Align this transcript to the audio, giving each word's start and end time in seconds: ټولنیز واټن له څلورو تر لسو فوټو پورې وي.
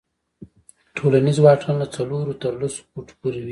ټولنیز 0.97 1.37
واټن 1.41 1.75
له 1.81 1.87
څلورو 1.95 2.33
تر 2.41 2.51
لسو 2.61 2.81
فوټو 2.89 3.13
پورې 3.19 3.39
وي. 3.45 3.49